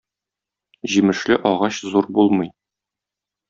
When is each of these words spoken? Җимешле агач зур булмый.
Җимешле 0.93 1.37
агач 1.51 1.79
зур 1.93 2.11
булмый. 2.17 2.53